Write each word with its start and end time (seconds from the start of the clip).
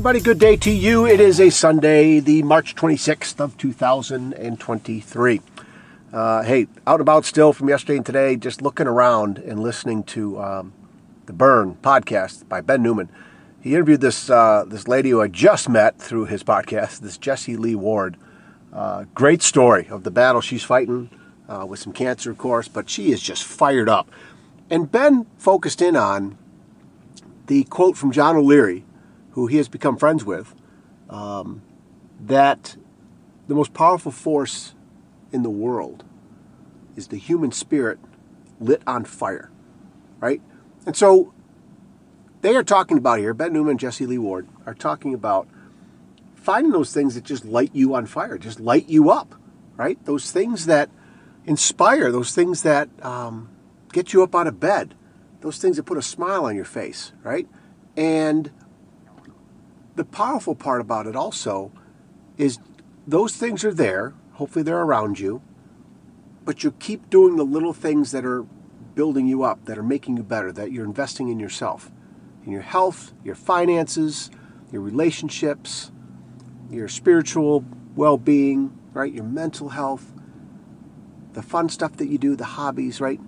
everybody, 0.00 0.18
good 0.18 0.38
day 0.38 0.56
to 0.56 0.70
you. 0.70 1.04
It 1.04 1.20
is 1.20 1.38
a 1.38 1.50
Sunday, 1.50 2.20
the 2.20 2.42
March 2.42 2.74
26th 2.74 3.38
of 3.38 3.58
2023. 3.58 5.40
Uh, 6.10 6.42
hey, 6.42 6.68
out 6.86 6.94
and 6.94 7.00
about 7.02 7.26
still 7.26 7.52
from 7.52 7.68
yesterday 7.68 7.98
and 7.98 8.06
today, 8.06 8.36
just 8.36 8.62
looking 8.62 8.86
around 8.86 9.36
and 9.36 9.60
listening 9.60 10.02
to 10.04 10.40
um, 10.40 10.72
the 11.26 11.34
Burn 11.34 11.76
podcast 11.82 12.48
by 12.48 12.62
Ben 12.62 12.82
Newman. 12.82 13.10
He 13.60 13.74
interviewed 13.74 14.00
this 14.00 14.30
uh, 14.30 14.64
this 14.66 14.88
lady 14.88 15.10
who 15.10 15.20
I 15.20 15.28
just 15.28 15.68
met 15.68 15.98
through 15.98 16.24
his 16.24 16.42
podcast, 16.42 17.00
this 17.00 17.18
Jessie 17.18 17.58
Lee 17.58 17.74
Ward. 17.74 18.16
Uh, 18.72 19.04
great 19.14 19.42
story 19.42 19.86
of 19.90 20.04
the 20.04 20.10
battle 20.10 20.40
she's 20.40 20.64
fighting 20.64 21.10
uh, 21.46 21.66
with 21.68 21.78
some 21.78 21.92
cancer, 21.92 22.30
of 22.30 22.38
course, 22.38 22.68
but 22.68 22.88
she 22.88 23.12
is 23.12 23.20
just 23.20 23.44
fired 23.44 23.90
up. 23.90 24.10
And 24.70 24.90
Ben 24.90 25.26
focused 25.36 25.82
in 25.82 25.94
on 25.94 26.38
the 27.48 27.64
quote 27.64 27.98
from 27.98 28.12
John 28.12 28.36
O'Leary 28.36 28.86
who 29.32 29.46
he 29.46 29.56
has 29.56 29.68
become 29.68 29.96
friends 29.96 30.24
with, 30.24 30.54
um, 31.08 31.62
that 32.20 32.76
the 33.48 33.54
most 33.54 33.72
powerful 33.72 34.12
force 34.12 34.74
in 35.32 35.42
the 35.42 35.50
world 35.50 36.04
is 36.96 37.08
the 37.08 37.16
human 37.16 37.52
spirit 37.52 37.98
lit 38.60 38.82
on 38.86 39.04
fire, 39.04 39.50
right? 40.20 40.40
And 40.86 40.96
so 40.96 41.32
they 42.42 42.56
are 42.56 42.62
talking 42.62 42.98
about 42.98 43.18
here, 43.18 43.34
Ben 43.34 43.52
Newman 43.52 43.72
and 43.72 43.80
Jessie 43.80 44.06
Lee 44.06 44.18
Ward 44.18 44.48
are 44.66 44.74
talking 44.74 45.14
about 45.14 45.48
finding 46.34 46.72
those 46.72 46.92
things 46.92 47.14
that 47.14 47.24
just 47.24 47.44
light 47.44 47.70
you 47.74 47.94
on 47.94 48.06
fire, 48.06 48.38
just 48.38 48.60
light 48.60 48.88
you 48.88 49.10
up, 49.10 49.34
right? 49.76 50.02
Those 50.04 50.30
things 50.30 50.66
that 50.66 50.90
inspire, 51.44 52.10
those 52.10 52.34
things 52.34 52.62
that 52.62 52.88
um, 53.04 53.48
get 53.92 54.12
you 54.12 54.22
up 54.22 54.34
out 54.34 54.46
of 54.46 54.58
bed, 54.58 54.94
those 55.40 55.58
things 55.58 55.76
that 55.76 55.84
put 55.84 55.98
a 55.98 56.02
smile 56.02 56.44
on 56.44 56.56
your 56.56 56.64
face, 56.64 57.12
right? 57.22 57.48
And 57.96 58.50
the 59.96 60.04
powerful 60.04 60.54
part 60.54 60.80
about 60.80 61.06
it 61.06 61.16
also 61.16 61.72
is 62.38 62.58
those 63.06 63.36
things 63.36 63.64
are 63.64 63.74
there. 63.74 64.14
Hopefully, 64.34 64.62
they're 64.62 64.80
around 64.80 65.18
you. 65.18 65.42
But 66.44 66.64
you 66.64 66.72
keep 66.72 67.10
doing 67.10 67.36
the 67.36 67.44
little 67.44 67.72
things 67.72 68.12
that 68.12 68.24
are 68.24 68.44
building 68.94 69.26
you 69.26 69.42
up, 69.42 69.64
that 69.66 69.78
are 69.78 69.82
making 69.82 70.16
you 70.16 70.22
better, 70.22 70.52
that 70.52 70.72
you're 70.72 70.84
investing 70.84 71.28
in 71.28 71.38
yourself, 71.38 71.90
in 72.44 72.52
your 72.52 72.62
health, 72.62 73.12
your 73.22 73.34
finances, 73.34 74.30
your 74.72 74.82
relationships, 74.82 75.90
your 76.70 76.88
spiritual 76.88 77.64
well 77.94 78.16
being, 78.16 78.76
right? 78.92 79.12
Your 79.12 79.24
mental 79.24 79.70
health, 79.70 80.12
the 81.32 81.42
fun 81.42 81.68
stuff 81.68 81.96
that 81.98 82.08
you 82.08 82.18
do, 82.18 82.36
the 82.36 82.44
hobbies, 82.44 83.00
right? 83.00 83.20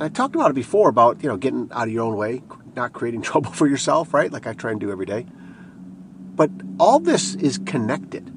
I 0.00 0.08
talked 0.08 0.34
about 0.34 0.50
it 0.50 0.54
before 0.54 0.88
about, 0.88 1.22
you 1.22 1.28
know, 1.28 1.36
getting 1.36 1.70
out 1.72 1.88
of 1.88 1.94
your 1.94 2.04
own 2.04 2.16
way, 2.16 2.42
not 2.76 2.92
creating 2.92 3.22
trouble 3.30 3.50
for 3.50 3.66
yourself, 3.66 4.14
right? 4.14 4.30
Like 4.30 4.46
I 4.46 4.52
try 4.52 4.70
and 4.70 4.80
do 4.80 4.92
every 4.92 5.06
day. 5.06 5.26
But 6.34 6.50
all 6.78 7.00
this 7.00 7.34
is 7.34 7.58
connected. 7.58 8.30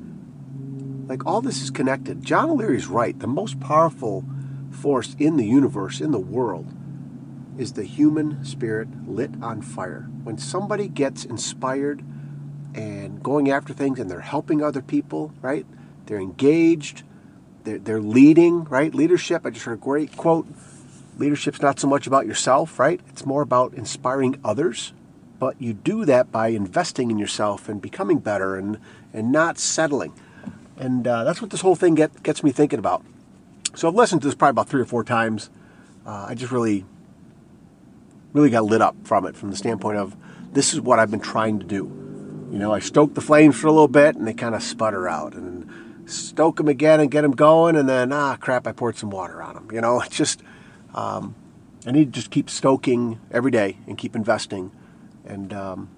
Like 1.07 1.25
all 1.25 1.41
this 1.41 1.61
is 1.61 1.69
connected. 1.69 2.23
John 2.23 2.49
O'Leary 2.49 2.77
is 2.77 2.87
right. 2.87 3.17
The 3.19 3.27
most 3.27 3.59
powerful 3.59 4.23
force 4.71 5.15
in 5.19 5.37
the 5.37 5.45
universe, 5.45 5.99
in 5.99 6.11
the 6.11 6.19
world, 6.19 6.71
is 7.57 7.73
the 7.73 7.83
human 7.83 8.45
spirit 8.45 8.87
lit 9.07 9.31
on 9.41 9.61
fire. 9.61 10.07
When 10.23 10.37
somebody 10.37 10.87
gets 10.87 11.25
inspired 11.25 12.03
and 12.73 13.21
going 13.21 13.49
after 13.49 13.73
things 13.73 13.99
and 13.99 14.09
they're 14.09 14.21
helping 14.21 14.63
other 14.63 14.81
people, 14.81 15.33
right? 15.41 15.65
They're 16.05 16.19
engaged, 16.19 17.03
they're, 17.63 17.79
they're 17.79 18.01
leading, 18.01 18.63
right? 18.65 18.93
Leadership, 18.93 19.45
I 19.45 19.49
just 19.49 19.65
heard 19.65 19.73
a 19.73 19.77
great 19.77 20.15
quote 20.15 20.47
leadership's 21.19 21.61
not 21.61 21.79
so 21.79 21.87
much 21.87 22.07
about 22.07 22.25
yourself, 22.25 22.79
right? 22.79 22.99
It's 23.09 23.25
more 23.25 23.41
about 23.41 23.73
inspiring 23.73 24.39
others. 24.43 24.93
But 25.37 25.61
you 25.61 25.73
do 25.73 26.03
that 26.05 26.31
by 26.31 26.49
investing 26.49 27.11
in 27.11 27.17
yourself 27.17 27.69
and 27.69 27.81
becoming 27.81 28.19
better 28.19 28.55
and, 28.55 28.79
and 29.13 29.31
not 29.31 29.57
settling. 29.57 30.13
And 30.77 31.07
uh, 31.07 31.23
that's 31.23 31.41
what 31.41 31.51
this 31.51 31.61
whole 31.61 31.75
thing 31.75 31.95
get, 31.95 32.23
gets 32.23 32.43
me 32.43 32.51
thinking 32.51 32.79
about. 32.79 33.05
So 33.75 33.87
I've 33.87 33.95
listened 33.95 34.21
to 34.23 34.27
this 34.27 34.35
probably 34.35 34.51
about 34.51 34.69
three 34.69 34.81
or 34.81 34.85
four 34.85 35.03
times. 35.03 35.49
Uh, 36.05 36.25
I 36.29 36.35
just 36.35 36.51
really, 36.51 36.85
really 38.33 38.49
got 38.49 38.65
lit 38.65 38.81
up 38.81 38.95
from 39.03 39.25
it 39.25 39.37
from 39.37 39.51
the 39.51 39.55
standpoint 39.55 39.97
of 39.97 40.15
this 40.51 40.73
is 40.73 40.81
what 40.81 40.99
I've 40.99 41.11
been 41.11 41.19
trying 41.19 41.59
to 41.59 41.65
do. 41.65 41.83
You 42.51 42.57
know, 42.57 42.73
I 42.73 42.79
stoke 42.79 43.13
the 43.13 43.21
flames 43.21 43.55
for 43.55 43.67
a 43.67 43.71
little 43.71 43.87
bit 43.87 44.15
and 44.15 44.27
they 44.27 44.33
kind 44.33 44.55
of 44.55 44.63
sputter 44.63 45.07
out. 45.07 45.35
And 45.35 45.69
stoke 46.09 46.57
them 46.57 46.67
again 46.67 46.99
and 46.99 47.09
get 47.11 47.21
them 47.21 47.31
going. 47.31 47.75
And 47.75 47.87
then, 47.87 48.11
ah, 48.11 48.35
crap, 48.37 48.67
I 48.67 48.71
poured 48.71 48.97
some 48.97 49.09
water 49.09 49.41
on 49.41 49.55
them. 49.55 49.69
You 49.71 49.81
know, 49.81 50.01
it's 50.05 50.17
just 50.17 50.41
um, 50.93 51.35
I 51.85 51.91
need 51.91 52.05
to 52.05 52.11
just 52.11 52.31
keep 52.31 52.49
stoking 52.49 53.19
every 53.31 53.51
day 53.51 53.77
and 53.87 53.97
keep 53.97 54.15
investing. 54.15 54.71
And 55.25 55.53
um, 55.53 55.89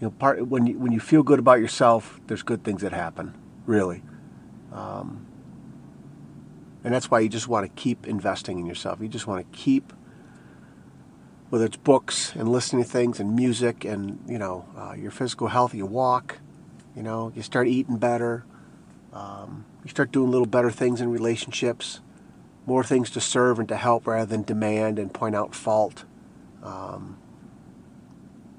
you 0.00 0.06
know, 0.06 0.10
part 0.10 0.46
when 0.46 0.66
you 0.66 0.78
when 0.78 0.92
you 0.92 1.00
feel 1.00 1.22
good 1.22 1.38
about 1.38 1.58
yourself, 1.60 2.20
there's 2.26 2.42
good 2.42 2.64
things 2.64 2.82
that 2.82 2.92
happen. 2.92 3.34
Really. 3.66 4.02
Um, 4.72 5.26
and 6.84 6.94
that's 6.94 7.10
why 7.10 7.20
you 7.20 7.28
just 7.28 7.48
want 7.48 7.66
to 7.66 7.82
keep 7.82 8.06
investing 8.06 8.58
in 8.58 8.66
yourself. 8.66 9.00
You 9.00 9.08
just 9.08 9.26
want 9.26 9.50
to 9.50 9.58
keep, 9.58 9.92
whether 11.50 11.64
it's 11.64 11.76
books 11.76 12.32
and 12.36 12.48
listening 12.48 12.84
to 12.84 12.88
things 12.88 13.18
and 13.18 13.34
music 13.34 13.84
and 13.84 14.22
you 14.28 14.38
know 14.38 14.66
uh, 14.76 14.92
your 14.92 15.10
physical 15.10 15.48
health. 15.48 15.74
You 15.74 15.84
walk, 15.84 16.38
you 16.94 17.02
know, 17.02 17.32
you 17.34 17.42
start 17.42 17.66
eating 17.66 17.96
better. 17.96 18.44
Um, 19.12 19.64
you 19.82 19.90
start 19.90 20.12
doing 20.12 20.30
little 20.30 20.46
better 20.46 20.70
things 20.70 21.00
in 21.00 21.10
relationships 21.10 22.00
more 22.66 22.82
things 22.82 23.10
to 23.10 23.20
serve 23.20 23.58
and 23.58 23.68
to 23.68 23.76
help 23.76 24.06
rather 24.06 24.26
than 24.26 24.42
demand 24.42 24.98
and 24.98 25.14
point 25.14 25.34
out 25.34 25.54
fault. 25.54 26.04
Um, 26.62 27.16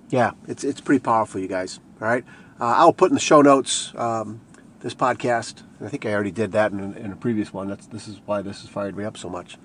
yeah, 0.09 0.31
it's 0.47 0.63
it's 0.63 0.79
pretty 0.79 1.03
powerful, 1.03 1.41
you 1.41 1.47
guys. 1.47 1.79
All 2.01 2.07
right, 2.07 2.23
uh, 2.59 2.75
I'll 2.77 2.93
put 2.93 3.11
in 3.11 3.15
the 3.15 3.19
show 3.19 3.41
notes 3.41 3.93
um, 3.95 4.39
this 4.79 4.95
podcast. 4.95 5.63
I 5.81 5.89
think 5.89 6.05
I 6.05 6.13
already 6.13 6.31
did 6.31 6.53
that 6.53 6.71
in, 6.71 6.95
in, 6.95 7.11
a 7.11 7.15
previous 7.15 7.53
one. 7.53 7.67
That's 7.67 7.85
this 7.87 8.07
is 8.07 8.21
why 8.25 8.41
this 8.41 8.61
has 8.61 8.69
fired 8.69 8.95
me 8.95 9.03
up 9.03 9.17
so 9.17 9.29
much. 9.29 9.57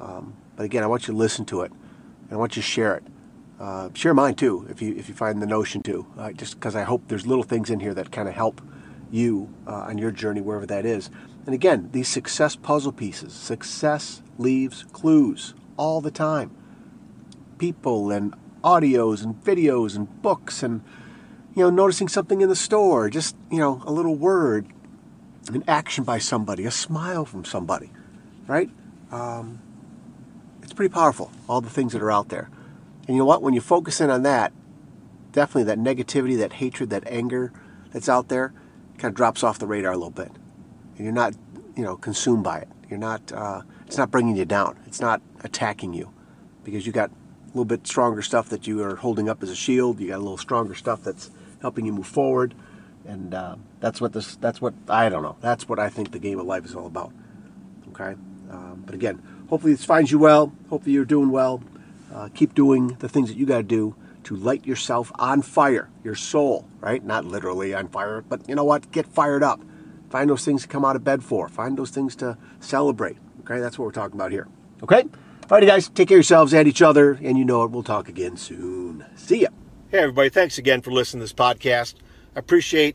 Um, 0.00 0.34
but 0.56 0.64
again, 0.64 0.82
I 0.82 0.86
want 0.86 1.06
you 1.06 1.14
to 1.14 1.18
listen 1.18 1.44
to 1.46 1.62
it, 1.62 1.70
and 1.70 2.32
I 2.32 2.36
want 2.36 2.56
you 2.56 2.62
to 2.62 2.68
share 2.68 2.96
it. 2.96 3.04
Uh, 3.60 3.88
share 3.94 4.12
mine 4.12 4.34
too, 4.34 4.66
if 4.68 4.82
you 4.82 4.94
if 4.96 5.08
you 5.08 5.14
find 5.14 5.40
the 5.40 5.46
notion 5.46 5.82
to. 5.84 6.06
Uh, 6.18 6.32
just 6.32 6.54
because 6.54 6.74
I 6.74 6.82
hope 6.82 7.04
there's 7.06 7.26
little 7.26 7.44
things 7.44 7.70
in 7.70 7.78
here 7.78 7.94
that 7.94 8.10
kind 8.10 8.28
of 8.28 8.34
help 8.34 8.60
you 9.12 9.54
uh, 9.66 9.86
on 9.88 9.96
your 9.96 10.10
journey, 10.10 10.40
wherever 10.40 10.66
that 10.66 10.84
is. 10.84 11.08
And 11.46 11.54
again, 11.54 11.90
these 11.92 12.08
success 12.08 12.56
puzzle 12.56 12.92
pieces, 12.92 13.32
success 13.32 14.22
leaves 14.38 14.84
clues 14.92 15.54
all 15.76 16.00
the 16.00 16.10
time. 16.10 16.50
People 17.58 18.10
and 18.10 18.34
audios 18.62 19.22
and 19.22 19.34
videos 19.44 19.94
and 19.94 20.22
books 20.22 20.62
and 20.62 20.82
you 21.54 21.62
know 21.62 21.70
noticing 21.70 22.08
something 22.08 22.40
in 22.40 22.48
the 22.48 22.56
store, 22.56 23.10
just 23.10 23.36
you 23.50 23.58
know 23.58 23.82
a 23.84 23.92
little 23.92 24.16
word, 24.16 24.66
an 25.52 25.62
action 25.68 26.02
by 26.02 26.18
somebody, 26.18 26.64
a 26.64 26.70
smile 26.70 27.24
from 27.24 27.44
somebody, 27.44 27.90
right? 28.46 28.70
Um, 29.12 29.60
it's 30.62 30.72
pretty 30.72 30.92
powerful. 30.92 31.30
All 31.48 31.60
the 31.60 31.70
things 31.70 31.92
that 31.92 32.02
are 32.02 32.10
out 32.10 32.30
there, 32.30 32.50
and 33.06 33.16
you 33.16 33.18
know 33.18 33.26
what? 33.26 33.42
When 33.42 33.54
you 33.54 33.60
focus 33.60 34.00
in 34.00 34.10
on 34.10 34.22
that, 34.22 34.52
definitely 35.32 35.64
that 35.64 35.78
negativity, 35.78 36.38
that 36.38 36.54
hatred, 36.54 36.90
that 36.90 37.06
anger 37.06 37.52
that's 37.92 38.08
out 38.08 38.28
there, 38.28 38.52
kind 38.98 39.12
of 39.12 39.14
drops 39.14 39.44
off 39.44 39.58
the 39.58 39.66
radar 39.66 39.92
a 39.92 39.96
little 39.96 40.10
bit 40.10 40.32
and 40.96 41.04
you're 41.04 41.12
not, 41.12 41.34
you 41.76 41.82
know, 41.82 41.96
consumed 41.96 42.44
by 42.44 42.58
it. 42.58 42.68
You're 42.88 42.98
not. 42.98 43.32
Uh, 43.32 43.62
it's 43.86 43.98
not 43.98 44.10
bringing 44.10 44.36
you 44.36 44.44
down. 44.44 44.78
It's 44.86 45.00
not 45.00 45.20
attacking 45.42 45.92
you, 45.92 46.12
because 46.64 46.86
you 46.86 46.92
got 46.92 47.10
a 47.10 47.48
little 47.48 47.64
bit 47.64 47.86
stronger 47.86 48.22
stuff 48.22 48.48
that 48.48 48.66
you 48.66 48.82
are 48.82 48.96
holding 48.96 49.28
up 49.28 49.42
as 49.42 49.50
a 49.50 49.56
shield. 49.56 50.00
You 50.00 50.08
got 50.08 50.16
a 50.16 50.18
little 50.18 50.36
stronger 50.36 50.74
stuff 50.74 51.02
that's 51.02 51.30
helping 51.60 51.86
you 51.86 51.92
move 51.92 52.06
forward, 52.06 52.54
and 53.06 53.34
uh, 53.34 53.56
that's 53.80 54.00
what 54.00 54.12
this. 54.12 54.36
That's 54.36 54.60
what 54.60 54.74
I 54.88 55.08
don't 55.08 55.22
know. 55.22 55.36
That's 55.40 55.68
what 55.68 55.78
I 55.78 55.88
think 55.88 56.12
the 56.12 56.18
game 56.18 56.38
of 56.38 56.46
life 56.46 56.64
is 56.64 56.74
all 56.74 56.86
about. 56.86 57.12
Okay, 57.90 58.14
um, 58.50 58.82
but 58.84 58.94
again, 58.94 59.22
hopefully 59.48 59.72
this 59.72 59.84
finds 59.84 60.10
you 60.10 60.18
well. 60.18 60.52
Hopefully 60.68 60.92
you're 60.92 61.04
doing 61.04 61.30
well. 61.30 61.62
Uh, 62.12 62.28
keep 62.32 62.54
doing 62.54 62.96
the 63.00 63.08
things 63.08 63.28
that 63.28 63.36
you 63.36 63.46
got 63.46 63.56
to 63.56 63.62
do 63.64 63.96
to 64.24 64.36
light 64.36 64.66
yourself 64.66 65.12
on 65.16 65.42
fire, 65.42 65.88
your 66.02 66.14
soul, 66.14 66.66
right? 66.80 67.04
Not 67.04 67.24
literally 67.24 67.74
on 67.74 67.88
fire, 67.88 68.24
but 68.28 68.48
you 68.48 68.54
know 68.54 68.64
what? 68.64 68.90
Get 68.92 69.06
fired 69.06 69.42
up. 69.42 69.60
Find 70.14 70.30
those 70.30 70.44
things 70.44 70.62
to 70.62 70.68
come 70.68 70.84
out 70.84 70.94
of 70.94 71.02
bed 71.02 71.24
for. 71.24 71.48
Find 71.48 71.76
those 71.76 71.90
things 71.90 72.14
to 72.14 72.38
celebrate. 72.60 73.16
Okay, 73.40 73.58
that's 73.58 73.76
what 73.76 73.84
we're 73.86 73.90
talking 73.90 74.14
about 74.14 74.30
here. 74.30 74.46
Okay? 74.80 75.02
Alrighty, 75.48 75.66
guys, 75.66 75.88
take 75.88 76.06
care 76.06 76.14
of 76.14 76.18
yourselves 76.18 76.54
and 76.54 76.68
each 76.68 76.82
other, 76.82 77.18
and 77.20 77.36
you 77.36 77.44
know 77.44 77.64
it. 77.64 77.72
We'll 77.72 77.82
talk 77.82 78.08
again 78.08 78.36
soon. 78.36 79.04
See 79.16 79.40
ya. 79.40 79.48
Hey, 79.90 79.98
everybody, 79.98 80.28
thanks 80.28 80.56
again 80.56 80.82
for 80.82 80.92
listening 80.92 81.18
to 81.18 81.24
this 81.24 81.32
podcast. 81.32 81.96
I 82.36 82.38
appreciate 82.38 82.94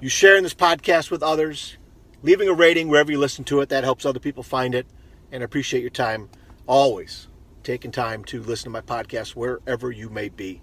you 0.00 0.08
sharing 0.08 0.42
this 0.42 0.52
podcast 0.52 1.12
with 1.12 1.22
others, 1.22 1.76
leaving 2.24 2.48
a 2.48 2.54
rating 2.54 2.88
wherever 2.88 3.12
you 3.12 3.20
listen 3.20 3.44
to 3.44 3.60
it. 3.60 3.68
That 3.68 3.84
helps 3.84 4.04
other 4.04 4.18
people 4.18 4.42
find 4.42 4.74
it. 4.74 4.88
And 5.30 5.44
I 5.44 5.46
appreciate 5.46 5.82
your 5.82 5.90
time 5.90 6.28
always 6.66 7.28
taking 7.62 7.92
time 7.92 8.24
to 8.24 8.42
listen 8.42 8.64
to 8.64 8.70
my 8.70 8.80
podcast 8.80 9.36
wherever 9.36 9.92
you 9.92 10.10
may 10.10 10.28
be. 10.28 10.60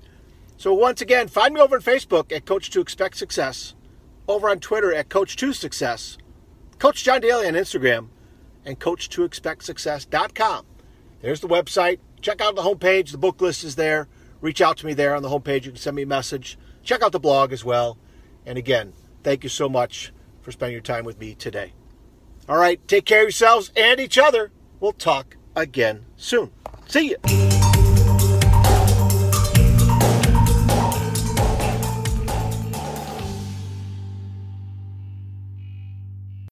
So, 0.57 0.73
once 0.73 0.99
again, 0.99 1.29
find 1.29 1.53
me 1.53 1.61
over 1.61 1.77
on 1.77 1.81
Facebook 1.81 2.33
at 2.33 2.45
Coach 2.45 2.69
to 2.71 2.81
Expect 2.81 3.15
Success 3.15 3.75
over 4.27 4.49
on 4.49 4.59
Twitter 4.59 4.93
at 4.93 5.09
Coach2Success, 5.09 6.17
Coach 6.79 7.03
John 7.03 7.21
Daly 7.21 7.47
on 7.47 7.53
Instagram, 7.53 8.09
and 8.65 8.79
Coach2ExpectSuccess.com. 8.79 10.65
There's 11.21 11.39
the 11.39 11.47
website. 11.47 11.99
Check 12.21 12.41
out 12.41 12.55
the 12.55 12.63
homepage. 12.63 13.11
The 13.11 13.17
book 13.17 13.41
list 13.41 13.63
is 13.63 13.75
there. 13.75 14.07
Reach 14.41 14.61
out 14.61 14.77
to 14.77 14.85
me 14.85 14.93
there 14.93 15.15
on 15.15 15.23
the 15.23 15.29
homepage. 15.29 15.65
You 15.65 15.71
can 15.71 15.75
send 15.77 15.95
me 15.95 16.03
a 16.03 16.07
message 16.07 16.57
check 16.85 17.01
out 17.01 17.11
the 17.11 17.19
blog 17.19 17.51
as 17.51 17.65
well. 17.65 17.97
And 18.45 18.57
again, 18.57 18.93
thank 19.23 19.43
you 19.43 19.49
so 19.49 19.67
much 19.67 20.13
for 20.41 20.51
spending 20.51 20.73
your 20.73 20.81
time 20.81 21.03
with 21.03 21.19
me 21.19 21.35
today. 21.35 21.73
All 22.47 22.57
right, 22.57 22.85
take 22.87 23.05
care 23.05 23.21
of 23.21 23.25
yourselves 23.25 23.71
and 23.75 23.99
each 23.99 24.17
other. 24.17 24.51
We'll 24.79 24.93
talk 24.93 25.35
again 25.55 26.05
soon. 26.15 26.51
See 26.87 27.09
you. 27.09 27.54